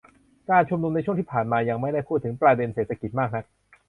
[0.49, 3.45] การชุมนุมในช่วงที่ผ่านมายังไม่ได้พูดถึงประเด็นเศรษฐกิจมากนัก